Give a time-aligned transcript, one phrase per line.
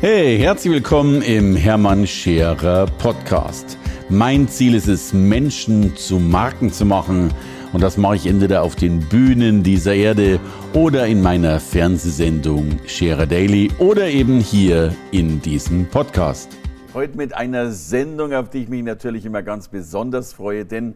[0.00, 3.78] Hey, herzlich willkommen im Hermann Scherer Podcast.
[4.10, 7.32] Mein Ziel ist es, Menschen zu Marken zu machen.
[7.72, 10.40] Und das mache ich entweder auf den Bühnen dieser Erde
[10.74, 16.50] oder in meiner Fernsehsendung Scherer Daily oder eben hier in diesem Podcast.
[16.92, 20.94] Heute mit einer Sendung, auf die ich mich natürlich immer ganz besonders freue, denn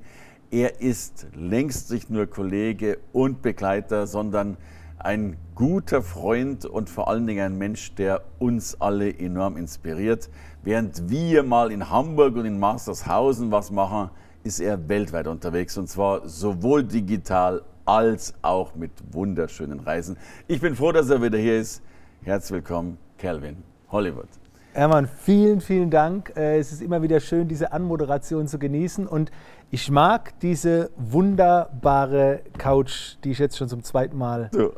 [0.50, 4.56] er ist längst nicht nur Kollege und Begleiter, sondern
[4.98, 10.28] ein guter Freund und vor allen Dingen ein Mensch, der uns alle enorm inspiriert.
[10.62, 14.10] Während wir mal in Hamburg und in Mastershausen was machen,
[14.44, 20.16] ist er weltweit unterwegs und zwar sowohl digital als auch mit wunderschönen Reisen.
[20.46, 21.82] Ich bin froh, dass er wieder hier ist.
[22.22, 24.28] Herzlich willkommen, Calvin Hollywood.
[24.72, 26.32] Hermann, vielen, vielen Dank.
[26.36, 29.30] Äh, es ist immer wieder schön, diese Anmoderation zu genießen und
[29.70, 34.72] ich mag diese wunderbare Couch, die ich jetzt schon zum zweiten Mal so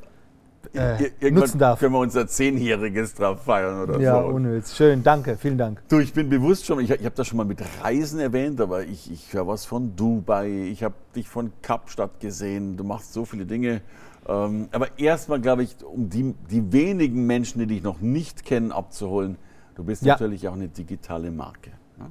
[0.75, 1.81] äh, nutzen darf.
[1.81, 4.29] Können wir unser Zehnjähriges drauf feiern oder ja, so.
[4.29, 4.77] Ja, unnütz.
[4.77, 5.83] Schön, danke, vielen Dank.
[5.89, 8.85] Du, ich bin bewusst schon, ich, ich habe das schon mal mit Reisen erwähnt, aber
[8.85, 13.25] ich, ich höre was von Dubai, ich habe dich von Kapstadt gesehen, du machst so
[13.25, 13.81] viele Dinge.
[14.29, 18.71] Ähm, aber erstmal, glaube ich, um die, die wenigen Menschen, die dich noch nicht kennen,
[18.71, 19.37] abzuholen,
[19.75, 20.15] du bist ja.
[20.15, 21.71] natürlich auch eine digitale Marke.
[21.99, 22.07] Ja?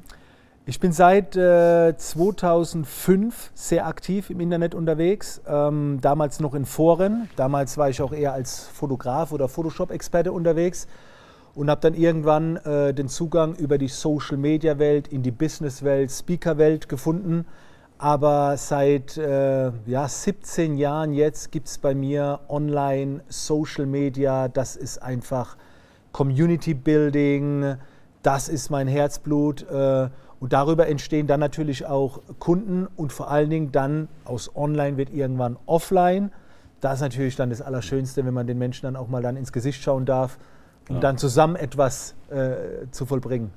[0.66, 7.28] Ich bin seit äh, 2005 sehr aktiv im Internet unterwegs, ähm, damals noch in Foren.
[7.36, 10.88] Damals war ich auch eher als Fotograf oder Photoshop-Experte unterwegs
[11.56, 17.46] und habe dann irgendwann äh, den Zugang über die Social-Media-Welt in die Business-Welt, Speaker-Welt gefunden.
[17.98, 24.48] Aber seit äh, ja, 17 Jahren jetzt gibt es bei mir online Social Media.
[24.48, 25.58] Das ist einfach
[26.12, 27.76] Community Building.
[28.22, 29.66] Das ist mein Herzblut.
[30.40, 35.10] Und darüber entstehen dann natürlich auch Kunden und vor allen Dingen dann aus Online wird
[35.10, 36.32] irgendwann Offline.
[36.80, 39.52] Das ist natürlich dann das Allerschönste, wenn man den Menschen dann auch mal dann ins
[39.52, 40.40] Gesicht schauen darf,
[40.88, 41.02] um ja.
[41.02, 43.52] dann zusammen etwas äh, zu vollbringen.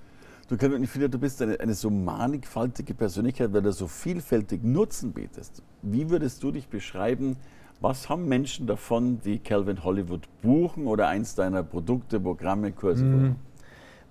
[0.48, 5.12] Du, ich finde, du bist eine, eine so mannigfaltige Persönlichkeit, weil du so vielfältig Nutzen
[5.12, 5.62] bietest.
[5.82, 7.36] Wie würdest du dich beschreiben?
[7.80, 13.04] Was haben Menschen davon, die Calvin Hollywood buchen oder eins deiner Produkte, Programme, Kurse?
[13.04, 13.36] Mhm.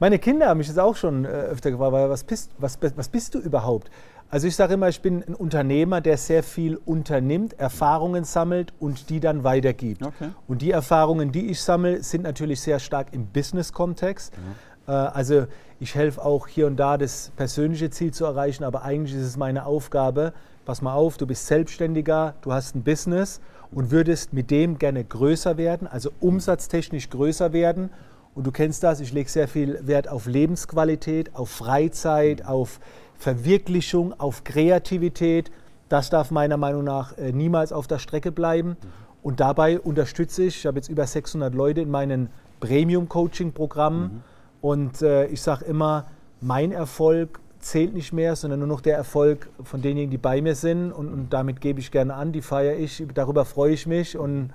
[0.02, 3.36] Meine Kinder haben mich jetzt auch schon äh, öfter gefragt, was bist, was, was bist
[3.36, 3.92] du überhaupt?
[4.32, 9.12] Also ich sage immer, ich bin ein Unternehmer, der sehr viel unternimmt, Erfahrungen sammelt und
[9.12, 10.02] die dann weitergibt.
[10.02, 10.30] Okay.
[10.48, 14.34] Und die Erfahrungen, die ich sammle, sind natürlich sehr stark im Business-Kontext.
[14.36, 14.92] Mhm.
[14.92, 15.46] Äh, also
[15.80, 19.38] ich helfe auch hier und da, das persönliche Ziel zu erreichen, aber eigentlich ist es
[19.38, 20.34] meine Aufgabe,
[20.66, 23.40] pass mal auf, du bist Selbstständiger, du hast ein Business
[23.72, 27.92] und würdest mit dem gerne größer werden, also umsatztechnisch größer werden
[28.34, 32.80] und du kennst das, ich lege sehr viel Wert auf Lebensqualität, auf Freizeit, auf
[33.18, 35.52] Verwirklichung, auf Kreativität.
[35.90, 38.78] Das darf meiner Meinung nach äh, niemals auf der Strecke bleiben.
[39.22, 42.30] Und dabei unterstütze ich, ich habe jetzt über 600 Leute in meinen
[42.62, 44.02] Premium-Coaching-Programmen.
[44.02, 44.22] Mhm.
[44.62, 46.06] Und äh, ich sage immer,
[46.40, 50.56] mein Erfolg zählt nicht mehr, sondern nur noch der Erfolg von denjenigen, die bei mir
[50.56, 50.92] sind.
[50.92, 54.18] Und, und damit gebe ich gerne an, die feiere ich, darüber freue ich mich.
[54.18, 54.52] Und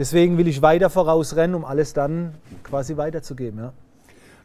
[0.00, 3.60] Deswegen will ich weiter vorausrennen, um alles dann quasi weiterzugeben.
[3.60, 3.72] Ja.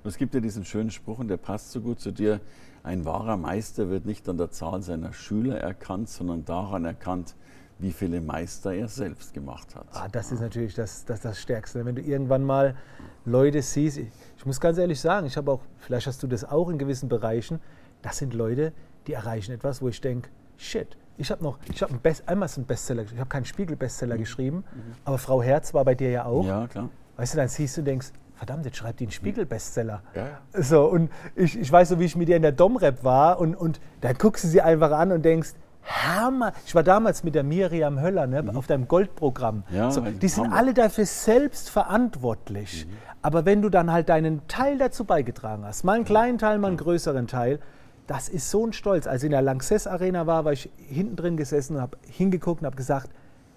[0.04, 2.42] Es gibt ja diesen schönen Spruch, und der passt so gut zu dir.
[2.84, 7.36] Ein wahrer Meister wird nicht an der Zahl seiner Schüler erkannt, sondern daran erkannt,
[7.80, 9.88] wie viele Meister er selbst gemacht hat.
[9.94, 11.86] Ah, das ist natürlich das, das, das Stärkste.
[11.86, 12.76] Wenn du irgendwann mal
[13.24, 16.70] Leute siehst, ich, muss ganz ehrlich sagen, ich habe auch, vielleicht hast du das auch
[16.70, 17.62] in gewissen Bereichen,
[18.02, 18.74] das sind Leute,
[19.08, 20.28] die erreichen etwas, wo ich denke,
[20.58, 24.20] shit, ich habe noch, ich habe ein einmal einen Bestseller, ich habe keinen Spiegel-Bestseller mhm.
[24.20, 24.96] geschrieben, mhm.
[25.06, 26.46] aber Frau Herz war bei dir ja auch.
[26.46, 26.90] Ja, klar.
[27.18, 30.02] Weißt du, dann siehst du und denkst, verdammt, jetzt schreibt die einen Spiegel-Bestseller.
[30.14, 30.62] Ja.
[30.62, 33.56] So, und ich, ich weiß so, wie ich mit ihr in der Domrep war und,
[33.56, 35.54] und dann guckst du sie einfach an und denkst,
[35.88, 36.52] Hammer.
[36.66, 38.58] Ich war damals mit der Miriam Höller ne, mhm.
[38.58, 39.64] auf deinem Goldprogramm.
[39.70, 40.56] Ja, so, die sind Hammer.
[40.56, 42.88] alle dafür selbst verantwortlich.
[42.88, 42.94] Mhm.
[43.22, 46.70] Aber wenn du dann halt deinen Teil dazu beigetragen hast, mal einen kleinen Teil, mal
[46.70, 47.60] einen größeren Teil,
[48.08, 49.08] das ist so ein Stolz.
[49.08, 52.62] Als ich in der Lanxess Arena war, war ich hinten drin gesessen und habe hingeguckt
[52.62, 53.10] und habe gesagt,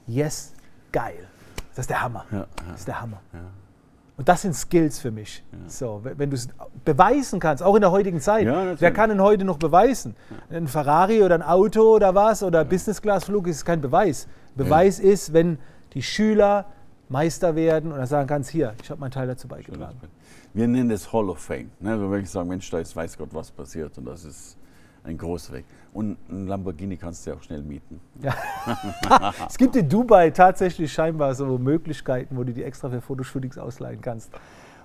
[0.07, 0.55] yes,
[0.93, 1.29] geil.
[1.71, 2.25] Das ist der Hammer.
[2.31, 2.47] Ja, ja.
[2.71, 3.21] Das ist der Hammer.
[3.33, 3.41] Ja.
[4.17, 5.45] Und das sind Skills für mich.
[5.69, 6.49] So, wenn du es
[6.85, 8.47] beweisen kannst, auch in der heutigen Zeit.
[8.47, 10.17] Wer kann denn heute noch beweisen?
[10.51, 14.27] Ein Ferrari oder ein Auto oder was oder Business Class Flug ist kein Beweis.
[14.56, 15.59] Beweis ist, wenn
[15.94, 16.67] die Schüler
[17.08, 19.99] Meister werden und dann sagen kannst, hier, ich habe meinen Teil dazu beigetragen
[20.55, 21.70] wir nennen es Hall of Fame.
[21.81, 21.93] Ne?
[21.93, 24.56] Also wenn ich sage, Mensch, da ist weiß Gott was passiert und das ist
[25.05, 25.64] ein großer Weg.
[25.93, 28.00] Und ein Lamborghini kannst du ja auch schnell mieten.
[28.20, 28.34] Ja.
[29.49, 34.00] es gibt in Dubai tatsächlich scheinbar so Möglichkeiten, wo du die extra für Fotoshootings ausleihen
[34.00, 34.31] kannst.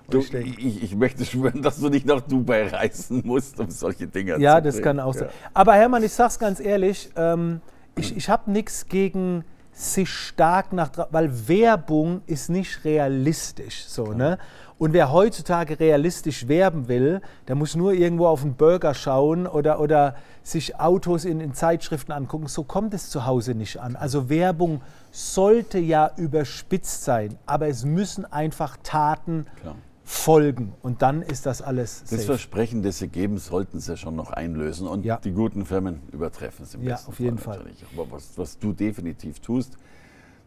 [0.08, 4.06] Du, ich, ich, ich, möchte schwören, dass du nicht nach Dubai reisen musst, um solche
[4.06, 5.28] Dinge ja, zu Ja, das kann auch sein.
[5.54, 7.62] Aber Hermann, ich sag's ganz ehrlich, ähm,
[7.96, 9.44] ich, ich habe nichts gegen
[9.74, 14.38] sich stark nach, weil Werbung ist nicht realistisch, so, ne?
[14.76, 19.78] Und wer heutzutage realistisch werben will, der muss nur irgendwo auf einen Burger schauen oder,
[19.78, 22.48] oder sich Autos in, in Zeitschriften angucken.
[22.48, 23.94] So kommt es zu Hause nicht an.
[23.94, 24.82] Also Werbung
[25.12, 29.76] sollte ja überspitzt sein, aber es müssen einfach Taten Klar.
[30.04, 32.16] Folgen und dann ist das alles safe.
[32.16, 35.16] Das Versprechen, das Sie geben, sollten Sie schon noch einlösen und ja.
[35.16, 37.60] die guten Firmen übertreffen es im Ja, auf jeden Fall.
[37.60, 37.72] Fall.
[37.96, 39.78] Aber was, was du definitiv tust,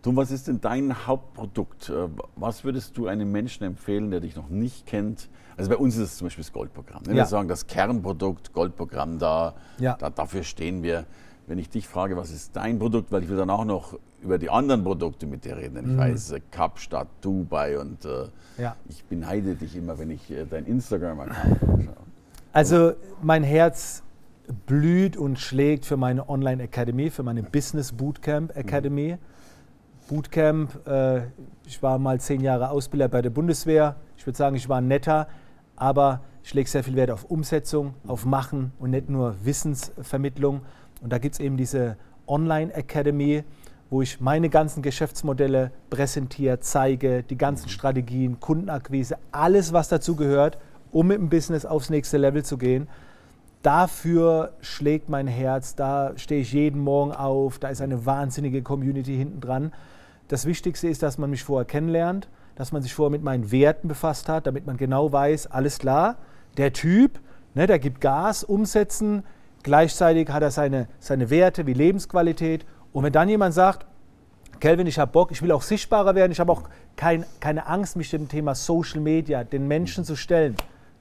[0.04, 1.90] Du, was ist denn dein Hauptprodukt?
[1.90, 5.28] Äh, was würdest du einem Menschen empfehlen, der dich noch nicht kennt?
[5.58, 7.02] Also bei uns ist es zum Beispiel das Goldprogramm.
[7.04, 7.10] Ne?
[7.10, 7.16] Ja.
[7.16, 9.96] Wir sagen das Kernprodukt, Goldprogramm, da, ja.
[9.98, 11.06] da, dafür stehen wir.
[11.48, 14.38] Wenn ich dich frage, was ist dein Produkt, weil ich will dann auch noch über
[14.38, 15.78] die anderen Produkte mit dir reden.
[15.78, 15.98] Ich mhm.
[15.98, 18.28] weiß, äh, Kapstadt, Dubai und äh,
[18.58, 18.76] ja.
[18.90, 21.96] ich beneide dich immer, wenn ich äh, dein Instagram-Account anschaue.
[22.54, 24.04] Also mein Herz
[24.66, 29.14] blüht und schlägt für meine Online Academy, für meine Business Bootcamp Academy.
[29.14, 29.38] Mhm
[30.08, 30.88] Bootcamp.
[30.88, 31.22] Äh,
[31.66, 33.98] ich war mal zehn Jahre Ausbilder bei der Bundeswehr.
[34.18, 35.28] Ich würde sagen, ich war netter,
[35.76, 40.62] aber ich lege sehr viel Wert auf Umsetzung, auf Machen und nicht nur Wissensvermittlung.
[41.02, 41.98] Und da gibt es eben diese
[42.28, 43.44] Online Academy,
[43.90, 50.58] wo ich meine ganzen Geschäftsmodelle präsentiere, zeige, die ganzen Strategien, Kundenakquise, alles, was dazu gehört,
[50.92, 52.88] um mit dem Business aufs nächste Level zu gehen.
[53.62, 59.16] Dafür schlägt mein Herz, da stehe ich jeden Morgen auf, da ist eine wahnsinnige Community
[59.16, 59.74] hinten dran.
[60.28, 63.88] Das Wichtigste ist, dass man mich vorher kennenlernt, dass man sich vorher mit meinen Werten
[63.88, 66.18] befasst hat, damit man genau weiß, alles klar,
[66.58, 67.20] der Typ,
[67.56, 69.24] ne, der gibt Gas, umsetzen,
[69.64, 72.66] gleichzeitig hat er seine, seine Werte wie Lebensqualität.
[72.94, 73.86] Und wenn dann jemand sagt,
[74.60, 76.64] Kelvin, ich habe Bock, ich will auch sichtbarer werden, ich habe auch
[76.96, 80.56] kein, keine Angst, mich dem Thema Social Media, den Menschen zu stellen,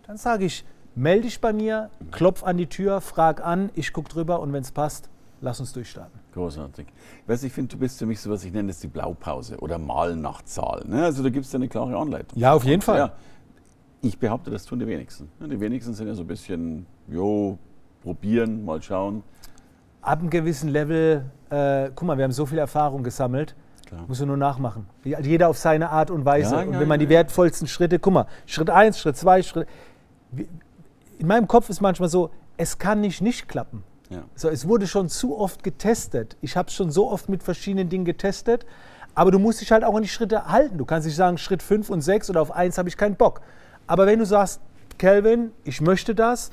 [0.07, 0.65] dann sage ich,
[0.95, 4.63] melde dich bei mir, klopf an die Tür, frag an, ich gucke drüber und wenn
[4.63, 5.09] es passt,
[5.41, 6.21] lass uns durchstarten.
[6.35, 6.87] Großartig.
[7.27, 9.79] Weißt, ich finde, du bist für mich so, was ich nenne, das die Blaupause oder
[9.79, 10.85] Malen nach Zahl.
[10.87, 11.05] Ne?
[11.05, 12.39] Also da gibt es eine klare Anleitung.
[12.39, 12.99] Ja, auf jeden und, Fall.
[12.99, 13.13] Ja,
[14.03, 15.31] ich behaupte, das tun die wenigsten.
[15.41, 17.59] Die wenigsten sind ja so ein bisschen, jo,
[18.07, 19.25] probieren, mal schauen.
[20.01, 23.57] Ab einem gewissen Level, äh, guck mal, wir haben so viel Erfahrung gesammelt.
[23.85, 24.05] Klar.
[24.07, 24.87] Musst du nur nachmachen.
[25.03, 26.55] Jeder auf seine Art und Weise.
[26.55, 29.69] Ja, und wenn man die wertvollsten Schritte, guck mal, Schritt 1, Schritt 2, Schritt.
[31.19, 33.83] In meinem Kopf ist manchmal so, es kann nicht nicht klappen.
[34.09, 34.23] Ja.
[34.37, 36.37] So, es wurde schon zu oft getestet.
[36.41, 38.67] Ich habe es schon so oft mit verschiedenen Dingen getestet.
[39.17, 40.79] Aber du musst dich halt auch an die Schritte halten.
[40.79, 43.41] Du kannst nicht sagen, Schritt 5 und 6 oder auf 1 habe ich keinen Bock.
[43.89, 44.61] Aber wenn du sagst,
[44.99, 46.51] Kelvin, ich möchte das,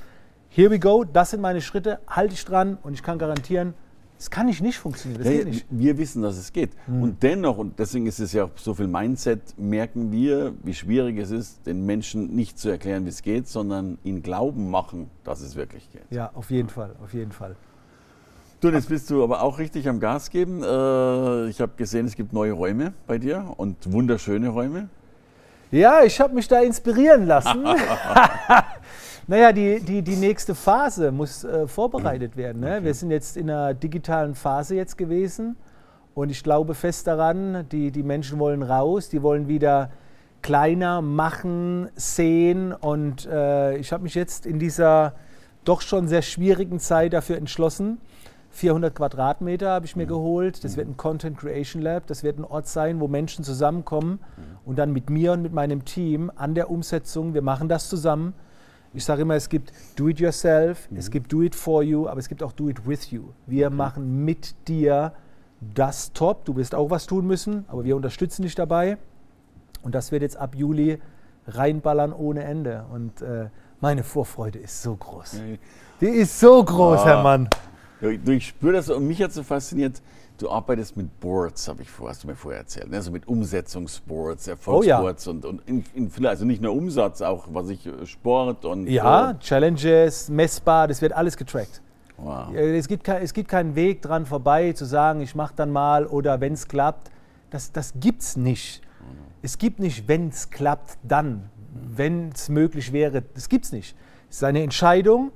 [0.56, 3.74] here we go, das sind meine Schritte, halte ich dran und ich kann garantieren,
[4.18, 5.22] das kann ich nicht funktionieren.
[5.24, 5.66] Das ja, nicht.
[5.70, 6.72] Wir wissen, dass es geht.
[6.88, 7.04] Mhm.
[7.04, 11.18] Und dennoch, und deswegen ist es ja auch so viel Mindset, merken wir, wie schwierig
[11.18, 15.42] es ist, den Menschen nicht zu erklären, wie es geht, sondern ihnen glauben machen, dass
[15.42, 16.04] es wirklich geht.
[16.10, 16.74] Ja, auf jeden ja.
[16.74, 17.56] Fall, auf jeden Fall.
[18.62, 20.64] Du, jetzt bist du aber auch richtig am Gas geben.
[20.64, 24.88] Äh, ich habe gesehen, es gibt neue Räume bei dir und wunderschöne Räume.
[25.70, 27.66] Ja, ich habe mich da inspirieren lassen.
[29.26, 32.60] Naja, die, die, die nächste Phase muss äh, vorbereitet werden.
[32.60, 32.76] Ne?
[32.76, 32.84] Okay.
[32.84, 35.56] Wir sind jetzt in einer digitalen Phase jetzt gewesen
[36.14, 39.92] und ich glaube fest daran, die, die Menschen wollen raus, die wollen wieder
[40.42, 45.14] kleiner machen, sehen und äh, ich habe mich jetzt in dieser
[45.64, 48.00] doch schon sehr schwierigen Zeit dafür entschlossen.
[48.52, 50.10] 400 Quadratmeter habe ich mir mhm.
[50.10, 50.64] geholt.
[50.66, 52.06] Das wird ein Content Creation Lab.
[52.08, 54.44] Das wird ein Ort sein, wo Menschen zusammenkommen mhm.
[54.66, 58.34] und dann mit mir und mit meinem Team an der Umsetzung, wir machen das zusammen,
[58.94, 60.98] ich sage immer, es gibt Do It Yourself, mhm.
[60.98, 63.24] es gibt Do It For You, aber es gibt auch Do It With You.
[63.48, 63.76] Wir okay.
[63.76, 65.14] machen mit dir
[65.74, 66.46] das top.
[66.46, 68.98] Du wirst auch was tun müssen, aber wir unterstützen dich dabei.
[69.82, 71.00] Und das wird jetzt ab Juli
[71.48, 72.86] reinballern ohne Ende.
[72.92, 73.50] Und äh,
[73.82, 75.42] meine Vorfreude ist so groß.
[76.02, 77.06] Die ist so groß, ah.
[77.06, 77.50] Herr Mann.
[78.26, 80.02] Ich spüre das und mich hat so fasziniert,
[80.38, 82.90] Du arbeitest mit Boards, habe ich vor, hast du mir vorher erzählt.
[82.90, 82.98] Ne?
[82.98, 85.36] Also mit Umsetzungsboards, Erfolgsboards oh, ja.
[85.36, 88.88] und, und in, in, also nicht nur Umsatz, auch was ich äh, Sport und.
[88.88, 91.82] Ja, äh, Challenges, messbar, das wird alles getrackt.
[92.18, 92.54] Wow.
[92.56, 96.42] Es, gibt es gibt keinen Weg dran vorbei, zu sagen, ich mache dann mal oder
[96.42, 97.12] wenn es klappt.
[97.50, 98.82] Das, das gibt es nicht.
[98.82, 99.18] Mhm.
[99.42, 101.50] Es gibt nicht, wenn es klappt, dann.
[101.74, 103.96] Wenn es möglich wäre, das gibt es nicht.
[104.30, 105.32] Es ist eine Entscheidung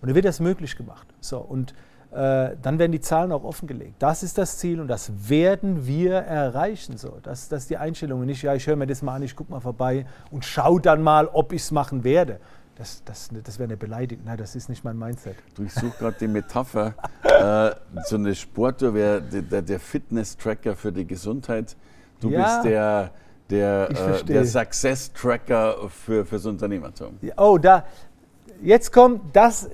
[0.00, 1.06] und dann wird das möglich gemacht.
[1.20, 1.74] So, und äh,
[2.10, 3.94] dann werden die Zahlen auch offengelegt.
[4.00, 6.96] Das ist das Ziel und das werden wir erreichen.
[6.96, 7.18] So.
[7.22, 9.36] Das, das ist die Einstellung und nicht, ja, ich höre mir das mal an, ich
[9.36, 12.40] gucke mal vorbei und schaue dann mal, ob ich es machen werde.
[12.80, 14.24] Das, das, das wäre eine Beleidigung.
[14.24, 15.36] Nein, das ist nicht mein Mindset.
[15.54, 16.94] Du, ich suche gerade die Metapher.
[17.22, 17.72] äh,
[18.06, 21.76] so eine Sporttour wäre der, der Fitness-Tracker für die Gesundheit.
[22.20, 22.42] Du ja.
[22.42, 23.10] bist der,
[23.50, 27.18] der, äh, der Success-Tracker für, fürs Unternehmertum.
[27.36, 27.84] Oh, da,
[28.62, 29.68] jetzt kommt das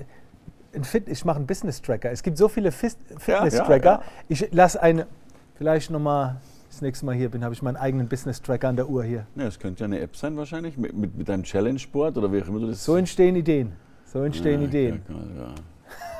[0.83, 2.11] Fit, ich mache einen Business-Tracker.
[2.11, 3.67] Es gibt so viele Fitness-Tracker.
[3.67, 4.01] Ja, ja, ja.
[4.27, 5.07] Ich lasse eine,
[5.55, 6.37] vielleicht nochmal
[6.69, 9.25] das nächste Mal hier bin, habe ich meinen eigenen Business-Tracker an der Uhr hier.
[9.35, 12.41] Ja, das könnte ja eine App sein wahrscheinlich, mit, mit, mit einem Challenge-Sport oder wie
[12.41, 12.83] auch immer du das...
[12.83, 13.73] So entstehen Ideen.
[14.05, 15.01] So entstehen ja, Ideen.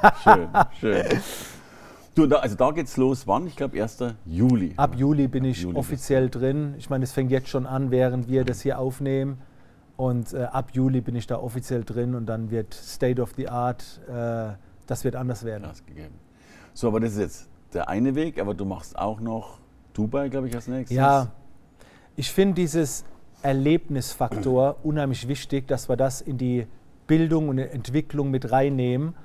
[0.01, 0.47] Ja, schön,
[0.79, 1.21] schön.
[2.15, 3.27] Du, da, also da geht's los.
[3.27, 3.45] Wann?
[3.45, 3.99] Ich glaube 1.
[4.25, 4.73] Juli.
[4.75, 6.73] Ab Juli bin ich Juli offiziell drin.
[6.79, 9.37] Ich meine, es fängt jetzt schon an, während wir das hier aufnehmen.
[9.97, 13.49] Und äh, ab Juli bin ich da offiziell drin und dann wird State of the
[13.49, 14.53] Art, äh,
[14.85, 15.63] das wird anders werden.
[15.63, 16.13] Das gegeben.
[16.73, 19.59] So, aber das ist jetzt der eine Weg, aber du machst auch noch
[19.93, 20.95] Dubai, glaube ich, als nächstes.
[20.95, 21.31] Ja,
[22.15, 23.03] ich finde dieses
[23.41, 26.67] Erlebnisfaktor unheimlich wichtig, dass wir das in die
[27.07, 29.15] Bildung und Entwicklung mit reinnehmen.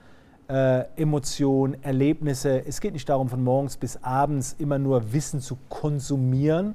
[0.49, 2.67] Äh, Emotionen, Erlebnisse.
[2.67, 6.75] Es geht nicht darum, von morgens bis abends immer nur Wissen zu konsumieren,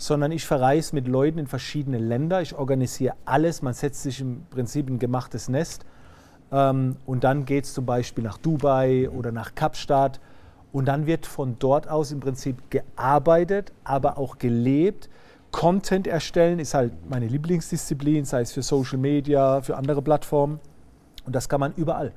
[0.00, 2.40] sondern ich verreise mit Leuten in verschiedene Länder.
[2.40, 3.60] Ich organisiere alles.
[3.60, 5.84] Man setzt sich im Prinzip ein gemachtes Nest.
[6.50, 10.18] Ähm, und dann geht es zum Beispiel nach Dubai oder nach Kapstadt
[10.72, 15.10] und dann wird von dort aus im Prinzip gearbeitet, aber auch gelebt.
[15.50, 20.60] Content erstellen ist halt meine Lieblingsdisziplin, sei es für Social Media, für andere Plattformen.
[21.26, 22.12] Und das kann man überall.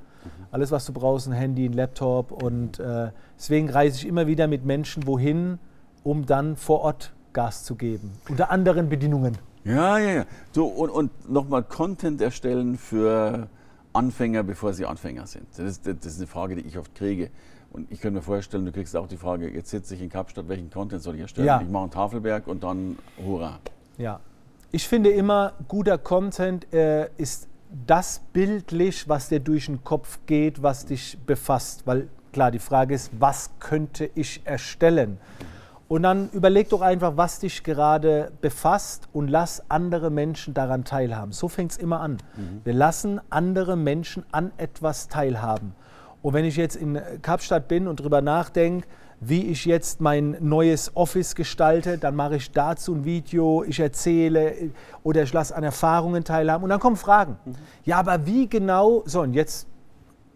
[0.52, 2.32] Alles, was du brauchst, ein Handy, ein Laptop.
[2.32, 5.60] Und äh, deswegen reise ich immer wieder mit Menschen wohin,
[6.04, 8.12] um dann vor Ort Gas zu geben.
[8.30, 9.38] Unter anderen Bedingungen.
[9.64, 10.26] Ja, ja, ja.
[10.52, 13.48] So, und, und nochmal Content erstellen für
[13.94, 15.48] Anfänger, bevor sie Anfänger sind.
[15.58, 17.30] Das, das, das ist eine Frage, die ich oft kriege.
[17.72, 20.48] Und ich könnte mir vorstellen, du kriegst auch die Frage, jetzt sitze ich in Kapstadt,
[20.48, 21.48] welchen Content soll ich erstellen?
[21.48, 21.62] Ja.
[21.62, 23.60] Ich mache einen Tafelberg und dann hurra.
[23.98, 24.20] Ja.
[24.72, 27.48] Ich finde immer, guter Content äh, ist
[27.88, 31.88] das bildlich, was dir durch den Kopf geht, was dich befasst.
[31.88, 35.18] Weil klar, die Frage ist, was könnte ich erstellen?
[35.94, 41.34] Und dann überleg doch einfach, was dich gerade befasst und lass andere Menschen daran teilhaben.
[41.34, 42.14] So fängt es immer an.
[42.36, 42.62] Mhm.
[42.64, 45.76] Wir lassen andere Menschen an etwas teilhaben.
[46.24, 48.88] Und wenn ich jetzt in Kapstadt bin und darüber nachdenke,
[49.20, 54.72] wie ich jetzt mein neues Office gestalte, dann mache ich dazu ein Video, ich erzähle
[55.04, 57.38] oder ich lasse an Erfahrungen teilhaben und dann kommen Fragen.
[57.46, 57.54] Mhm.
[57.84, 59.04] Ja, aber wie genau?
[59.06, 59.68] So, und jetzt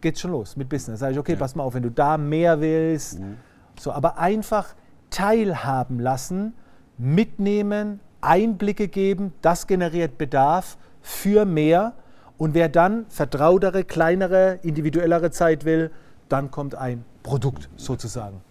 [0.01, 0.99] geht's schon los mit Business.
[0.99, 1.39] Sage ich, okay, ja.
[1.39, 3.19] pass mal auf, wenn du da mehr willst.
[3.19, 3.37] Mhm.
[3.79, 4.75] So, aber einfach
[5.09, 6.53] teilhaben lassen,
[6.97, 11.93] mitnehmen, Einblicke geben, das generiert Bedarf für mehr
[12.37, 15.91] und wer dann vertrautere, kleinere, individuellere Zeit will,
[16.29, 18.41] dann kommt ein Produkt sozusagen.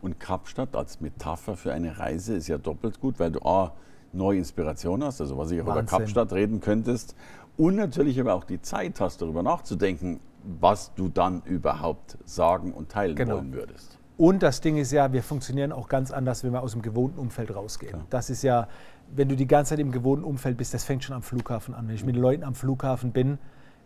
[0.00, 3.72] Und Kapstadt als Metapher für eine Reise ist ja doppelt gut, weil du A,
[4.12, 5.84] neue Inspiration hast, also was ich auch Wahnsinn.
[5.84, 7.14] über Kapstadt reden könntest,
[7.56, 10.20] und natürlich aber auch die Zeit hast, darüber nachzudenken,
[10.60, 13.36] was du dann überhaupt sagen und teilen genau.
[13.36, 13.98] wollen würdest.
[14.16, 17.18] Und das Ding ist ja, wir funktionieren auch ganz anders, wenn wir aus dem gewohnten
[17.18, 17.92] Umfeld rausgehen.
[17.92, 18.06] Klar.
[18.08, 18.66] Das ist ja,
[19.14, 21.88] wenn du die ganze Zeit im gewohnten Umfeld bist, das fängt schon am Flughafen an.
[21.88, 23.38] Wenn ich mit Leuten am Flughafen bin,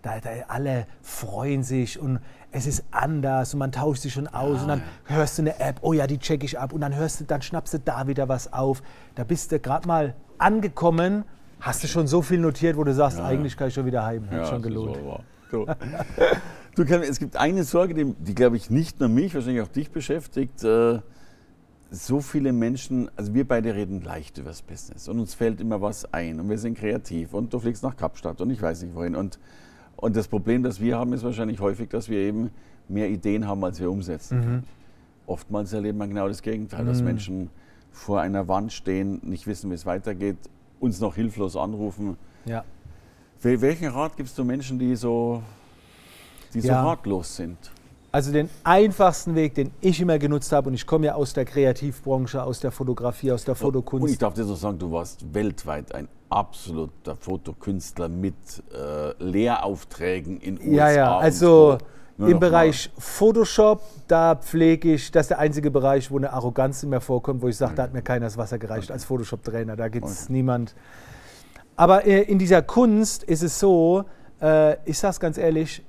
[0.03, 2.21] da, da, alle freuen sich und
[2.53, 5.17] es ist anders und man tauscht sich schon aus ja, und dann ja.
[5.17, 7.43] hörst du eine App, oh ja, die check ich ab und dann hörst du, dann
[7.43, 8.83] schnappst du da wieder was auf.
[9.15, 11.25] Da bist du gerade mal angekommen,
[11.61, 14.05] hast du schon so viel notiert, wo du sagst, ja, eigentlich kann ich schon wieder
[14.05, 14.31] heim.
[14.31, 14.99] Hat schon gelohnt.
[15.51, 15.67] So,
[16.85, 19.91] du, es gibt eine Sorge, die, die glaube ich nicht nur mich, wahrscheinlich auch dich
[19.91, 20.63] beschäftigt.
[20.65, 21.01] Äh,
[21.91, 25.83] so viele Menschen, also wir beide reden leicht über das Business und uns fällt immer
[25.83, 28.95] was ein und wir sind kreativ und du fliegst nach Kapstadt und ich weiß nicht
[28.95, 29.17] wohin.
[29.17, 29.39] Und,
[29.97, 32.51] und das Problem, das wir haben, ist wahrscheinlich häufig, dass wir eben
[32.89, 34.39] mehr Ideen haben, als wir umsetzen.
[34.39, 34.63] Mhm.
[35.27, 36.89] Oftmals erleben wir genau das Gegenteil, mhm.
[36.89, 37.51] dass Menschen
[37.91, 40.37] vor einer Wand stehen, nicht wissen, wie es weitergeht,
[40.79, 42.17] uns noch hilflos anrufen.
[42.45, 42.65] Ja.
[43.43, 45.43] Welchen Rat gibst du Menschen, die so,
[46.55, 46.83] die so ja.
[46.83, 47.59] ratlos sind?
[48.13, 51.45] Also den einfachsten Weg, den ich immer genutzt habe, und ich komme ja aus der
[51.45, 54.05] Kreativbranche, aus der Fotografie, aus der Fotokunst.
[54.05, 58.35] Und ich darf dir so sagen, du warst weltweit ein absoluter Fotokünstler mit
[58.75, 60.73] äh, Lehraufträgen in USA.
[60.73, 61.79] Ja, ja, also
[62.19, 63.01] im Bereich mal.
[63.01, 67.43] Photoshop, da pflege ich, das ist der einzige Bereich, wo eine Arroganz in mir vorkommt,
[67.43, 67.77] wo ich sage, mhm.
[67.77, 68.93] da hat mir keiner das Wasser gereicht okay.
[68.93, 70.33] als Photoshop-Trainer, da gibt es okay.
[70.33, 70.75] niemand.
[71.77, 74.05] Aber äh, in dieser Kunst ist es so,
[74.43, 75.83] äh, ich sage es ganz ehrlich,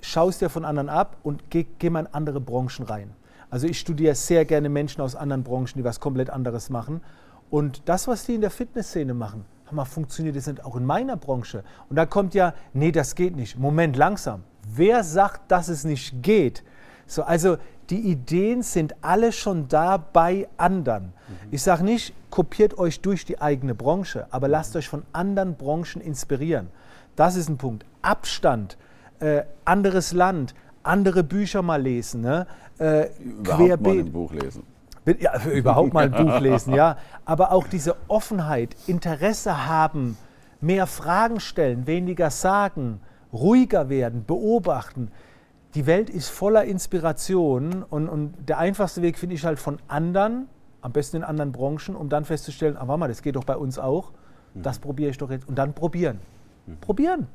[0.00, 3.12] schaust dir von anderen ab und geh, geh mal in andere Branchen rein.
[3.50, 7.00] Also ich studiere sehr gerne Menschen aus anderen Branchen, die was komplett anderes machen.
[7.50, 11.16] Und das, was die in der Fitnessszene machen, mal, funktioniert das nicht auch in meiner
[11.16, 11.64] Branche?
[11.88, 13.58] Und da kommt ja, nee, das geht nicht.
[13.58, 14.42] Moment, langsam.
[14.68, 16.64] Wer sagt, dass es nicht geht?
[17.06, 17.56] So, also
[17.90, 21.04] die Ideen sind alle schon da bei anderen.
[21.04, 21.48] Mhm.
[21.52, 26.00] Ich sage nicht, kopiert euch durch die eigene Branche, aber lasst euch von anderen Branchen
[26.00, 26.68] inspirieren.
[27.14, 27.84] Das ist ein Punkt.
[28.02, 28.76] Abstand
[29.20, 32.20] äh, anderes Land, andere Bücher mal lesen.
[32.20, 32.46] Ne?
[32.78, 34.62] Äh, überhaupt mal ein Buch lesen.
[35.20, 36.96] Ja, überhaupt mal ein Buch lesen, ja.
[37.24, 40.16] Aber auch diese Offenheit, Interesse haben,
[40.60, 43.00] mehr Fragen stellen, weniger sagen,
[43.32, 45.10] ruhiger werden, beobachten.
[45.74, 50.48] Die Welt ist voller Inspiration und, und der einfachste Weg finde ich halt von anderen,
[50.80, 53.56] am besten in anderen Branchen, um dann festzustellen, ah, warte mal, das geht doch bei
[53.56, 54.12] uns auch.
[54.54, 54.62] Mhm.
[54.62, 55.48] Das probiere ich doch jetzt.
[55.48, 56.20] Und dann probieren.
[56.80, 57.28] Probieren.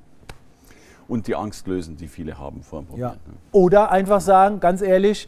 [1.12, 3.10] Und die Angst lösen, die viele haben vor dem Ja.
[3.10, 3.20] Probieren.
[3.28, 3.34] ne?
[3.52, 5.28] Oder einfach sagen, ganz ehrlich,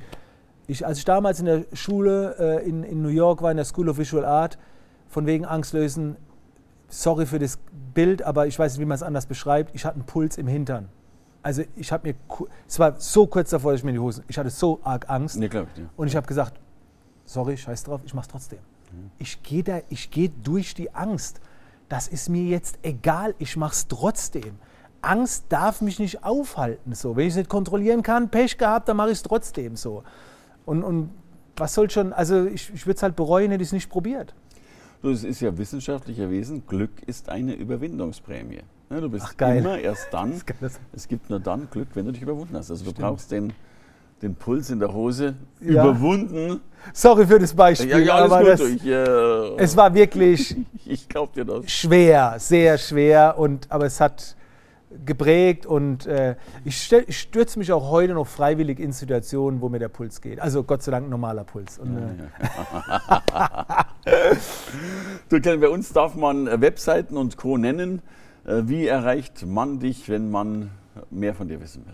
[0.66, 3.66] ich, als ich damals in der Schule äh, in, in New York war, in der
[3.66, 4.58] School of Visual Art,
[5.10, 6.16] von wegen Angst lösen,
[6.88, 7.60] sorry für das
[7.94, 10.48] Bild, aber ich weiß nicht, wie man es anders beschreibt, ich hatte einen Puls im
[10.48, 10.88] Hintern.
[11.42, 12.16] Also ich habe mir,
[12.66, 15.10] es war so kurz davor, dass ich mir in die Hosen, ich hatte so arg
[15.10, 15.36] Angst.
[15.36, 15.90] Ja, glaub ich dir.
[15.98, 16.54] Und ich habe gesagt,
[17.26, 18.60] sorry, scheiß drauf, ich mach's trotzdem.
[19.18, 21.42] Ich gehe da, ich gehe durch die Angst.
[21.90, 24.60] Das ist mir jetzt egal, ich mach's trotzdem.
[25.04, 26.94] Angst darf mich nicht aufhalten.
[26.96, 27.16] So.
[27.16, 30.04] Wenn ich es nicht kontrollieren kann, Pech gehabt, dann mache ich es trotzdem so.
[30.66, 31.10] Und, und
[31.58, 34.34] was soll schon, also ich, ich würde es halt bereuen, hätte ich es nicht probiert.
[35.02, 38.62] Du, es ist ja wissenschaftlich erwiesen, Glück ist eine Überwindungsprämie.
[38.90, 39.58] Du bist Ach, geil.
[39.58, 40.34] immer erst dann,
[40.94, 42.72] es gibt nur dann Glück, wenn du dich überwunden hast.
[42.72, 43.52] Also du brauchst den,
[44.22, 45.84] den Puls in der Hose Ja.
[45.84, 46.62] überwunden.
[46.94, 50.56] Sorry für das Beispiel, Ja, ja, aber das, ich äh, es war wirklich
[50.86, 51.70] ich glaub dir das.
[51.70, 54.36] schwer, sehr schwer, und, aber es hat
[55.06, 56.36] geprägt und äh,
[56.66, 60.40] ich, stürze mich auch heute noch freiwillig in Situationen, wo mir der Puls geht.
[60.40, 61.80] Also Gott sei Dank normaler Puls.
[61.80, 62.02] Und, äh,
[65.30, 67.58] Du, Ken, bei uns darf man äh, Webseiten und Co.
[67.58, 68.02] nennen.
[68.46, 70.72] Äh, Wie erreicht man dich, wenn man
[71.10, 71.94] mehr von dir wissen will?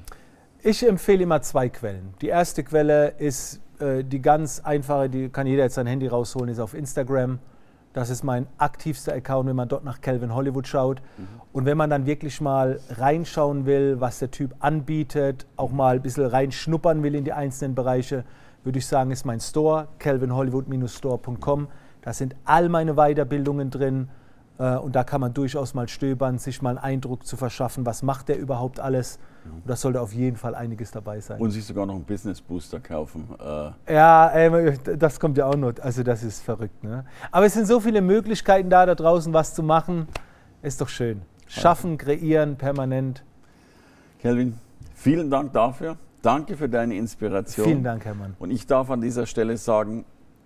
[0.61, 2.13] Ich empfehle immer zwei Quellen.
[2.21, 6.49] Die erste Quelle ist äh, die ganz einfache, die kann jeder jetzt sein Handy rausholen,
[6.49, 7.39] ist auf Instagram.
[7.93, 11.01] Das ist mein aktivster Account, wenn man dort nach Calvin Hollywood schaut.
[11.51, 16.01] Und wenn man dann wirklich mal reinschauen will, was der Typ anbietet, auch mal ein
[16.01, 18.23] bisschen reinschnuppern will in die einzelnen Bereiche,
[18.63, 21.67] würde ich sagen, ist mein Store, calvinhollywood-store.com.
[22.01, 24.09] Da sind all meine Weiterbildungen drin.
[24.59, 28.03] Äh, Und da kann man durchaus mal stöbern, sich mal einen Eindruck zu verschaffen, was
[28.03, 29.17] macht der überhaupt alles.
[29.45, 31.39] Und das sollte auf jeden Fall einiges dabei sein.
[31.39, 33.27] Und sich sogar noch einen Business Booster kaufen.
[33.39, 35.73] Äh, ja, ey, das kommt ja auch noch.
[35.81, 36.83] Also das ist verrückt.
[36.83, 37.05] Ne?
[37.31, 40.07] Aber es sind so viele Möglichkeiten da, da draußen was zu machen.
[40.61, 41.21] Ist doch schön.
[41.47, 43.23] Schaffen, kreieren, permanent.
[44.19, 44.59] Kelvin,
[44.93, 45.95] vielen Dank dafür.
[46.21, 47.65] Danke für deine Inspiration.
[47.65, 48.35] Vielen Dank, Hermann.
[48.39, 50.03] Und ich darf an dieser Stelle sagen,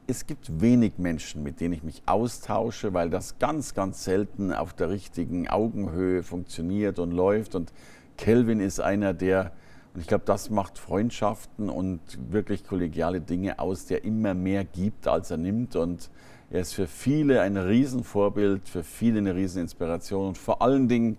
[0.08, 4.74] es gibt wenig Menschen, mit denen ich mich austausche, weil das ganz, ganz selten auf
[4.74, 7.56] der richtigen Augenhöhe funktioniert und läuft.
[7.56, 7.72] Und
[8.18, 9.52] Kelvin ist einer, der,
[9.94, 15.08] und ich glaube, das macht Freundschaften und wirklich kollegiale Dinge aus, der immer mehr gibt,
[15.08, 15.76] als er nimmt.
[15.76, 16.10] Und
[16.50, 21.18] er ist für viele ein Riesenvorbild, für viele eine Rieseninspiration und vor allen Dingen